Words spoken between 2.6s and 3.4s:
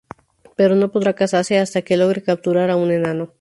a un enano.